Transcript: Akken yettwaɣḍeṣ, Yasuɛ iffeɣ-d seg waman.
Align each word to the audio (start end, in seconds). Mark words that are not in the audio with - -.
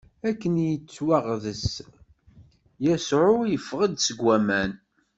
Akken 0.29 0.55
yettwaɣḍeṣ, 0.67 1.65
Yasuɛ 2.85 3.31
iffeɣ-d 3.57 3.95
seg 4.01 4.19
waman. 4.25 4.71